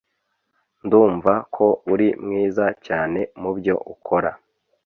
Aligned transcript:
Ndumva 0.85 1.33
ko 1.55 1.65
uri 1.93 2.07
mwiza 2.23 2.65
cyane 2.85 3.19
mubyo 3.41 3.75
ukora 3.93 4.31